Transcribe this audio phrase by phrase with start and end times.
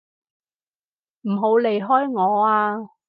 [1.21, 2.89] 唔好離開我啊！